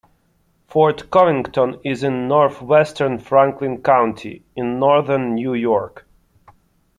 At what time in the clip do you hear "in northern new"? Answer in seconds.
4.55-5.53